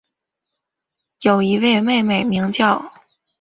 [1.21, 2.91] 有一位妹妹名叫。